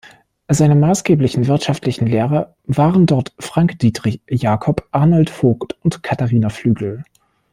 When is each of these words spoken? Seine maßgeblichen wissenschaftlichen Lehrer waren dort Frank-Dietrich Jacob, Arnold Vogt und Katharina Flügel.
Seine 0.47 0.73
maßgeblichen 0.73 1.43
wissenschaftlichen 1.45 2.07
Lehrer 2.07 2.55
waren 2.63 3.05
dort 3.05 3.35
Frank-Dietrich 3.37 4.21
Jacob, 4.27 4.87
Arnold 4.89 5.29
Vogt 5.29 5.77
und 5.83 6.01
Katharina 6.01 6.49
Flügel. 6.49 7.03